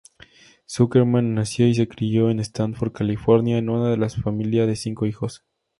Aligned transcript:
Zuckerman 0.67 1.35
nació 1.35 1.67
y 1.67 1.75
se 1.75 1.87
crio 1.87 2.31
en 2.31 2.39
Stanford, 2.39 2.91
California, 2.91 3.59
en 3.59 3.69
una 3.69 4.09
familia 4.09 4.65
de 4.65 4.75
cinco 4.75 5.05
hijos. 5.05 5.45